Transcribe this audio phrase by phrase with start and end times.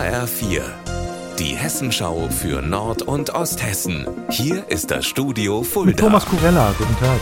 [0.00, 0.62] HR4,
[1.38, 4.06] die Hessenschau für Nord- und Osthessen.
[4.30, 5.90] Hier ist das Studio Fulda.
[5.90, 7.20] Mit Thomas Kurella, guten Tag.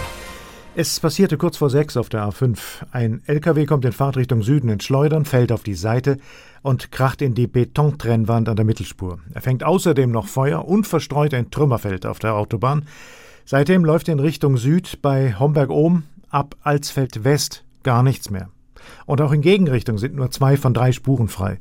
[0.77, 2.56] Es passierte kurz vor sechs auf der A5.
[2.93, 6.19] Ein LKW kommt in Fahrtrichtung Süden ins Schleudern, fällt auf die Seite
[6.62, 9.19] und kracht in die Betontrennwand an der Mittelspur.
[9.35, 12.87] Er fängt außerdem noch Feuer und verstreut ein Trümmerfeld auf der Autobahn.
[13.45, 18.51] Seitdem läuft in Richtung Süd bei Homberg-Ohm ab Alsfeld West gar nichts mehr.
[19.07, 21.59] Und auch in Gegenrichtung sind nur zwei von drei Spuren frei.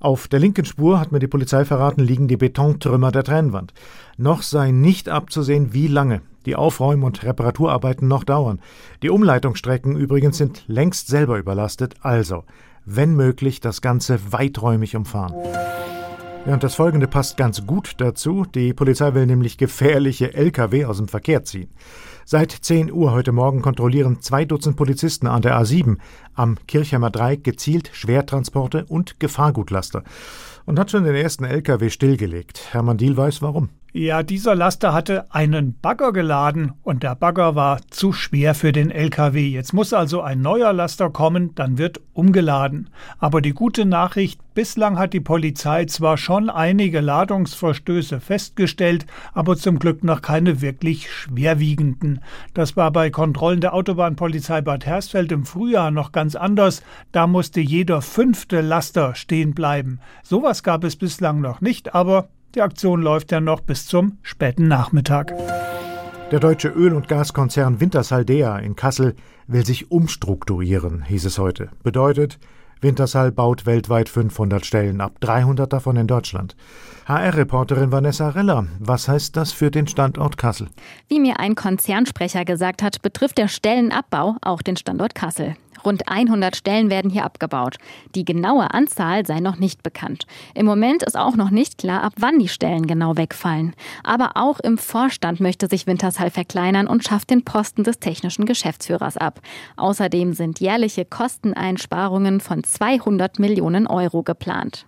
[0.00, 3.74] Auf der linken Spur, hat mir die Polizei verraten, liegen die Betontrümmer der Trennwand.
[4.16, 8.60] Noch sei nicht abzusehen, wie lange die Aufräum- und Reparaturarbeiten noch dauern.
[9.02, 12.44] Die Umleitungsstrecken übrigens sind längst selber überlastet, also,
[12.86, 15.34] wenn möglich, das Ganze weiträumig umfahren.
[16.46, 18.44] Ja, und das folgende passt ganz gut dazu.
[18.46, 21.68] Die Polizei will nämlich gefährliche Lkw aus dem Verkehr ziehen.
[22.24, 25.98] Seit 10 Uhr heute Morgen kontrollieren zwei Dutzend Polizisten an der A7
[26.34, 30.02] am Kirchheimer Dreieck gezielt Schwertransporte und Gefahrgutlaster
[30.64, 32.72] und hat schon den ersten LKW stillgelegt.
[32.72, 33.68] Hermann Diel weiß warum.
[33.92, 38.92] Ja, dieser Laster hatte einen Bagger geladen und der Bagger war zu schwer für den
[38.92, 39.48] LKW.
[39.48, 42.88] Jetzt muss also ein neuer Laster kommen, dann wird umgeladen.
[43.18, 49.80] Aber die gute Nachricht, bislang hat die Polizei zwar schon einige Ladungsverstöße festgestellt, aber zum
[49.80, 52.20] Glück noch keine wirklich schwerwiegenden.
[52.54, 56.84] Das war bei Kontrollen der Autobahnpolizei Bad Hersfeld im Frühjahr noch ganz anders.
[57.10, 59.98] Da musste jeder fünfte Laster stehen bleiben.
[60.22, 64.68] Sowas gab es bislang noch nicht, aber die Aktion läuft ja noch bis zum späten
[64.68, 65.32] Nachmittag.
[66.30, 69.16] Der deutsche Öl- und Gaskonzern Wintershaldea in Kassel
[69.48, 71.70] will sich umstrukturieren, hieß es heute.
[71.82, 72.38] Bedeutet,
[72.80, 76.56] Wintershall baut weltweit 500 Stellen ab, 300 davon in Deutschland.
[77.06, 80.68] HR-Reporterin Vanessa Reller, was heißt das für den Standort Kassel?
[81.08, 85.56] Wie mir ein Konzernsprecher gesagt hat, betrifft der Stellenabbau auch den Standort Kassel.
[85.84, 87.76] Rund 100 Stellen werden hier abgebaut.
[88.14, 90.26] Die genaue Anzahl sei noch nicht bekannt.
[90.54, 93.74] Im Moment ist auch noch nicht klar, ab wann die Stellen genau wegfallen.
[94.04, 99.16] Aber auch im Vorstand möchte sich Wintershall verkleinern und schafft den Posten des technischen Geschäftsführers
[99.16, 99.40] ab.
[99.76, 104.86] Außerdem sind jährliche Kosteneinsparungen von 200 Millionen Euro geplant.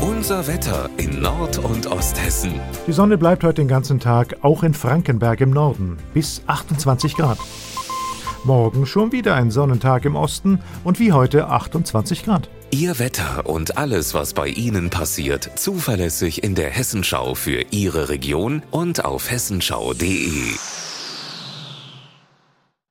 [0.00, 2.60] Unser Wetter in Nord- und Osthessen.
[2.86, 7.38] Die Sonne bleibt heute den ganzen Tag, auch in Frankenberg im Norden, bis 28 Grad.
[8.44, 12.48] Morgen schon wieder ein Sonnentag im Osten und wie heute 28 Grad.
[12.72, 18.62] Ihr Wetter und alles, was bei Ihnen passiert, zuverlässig in der Hessenschau für Ihre Region
[18.70, 20.56] und auf hessenschau.de.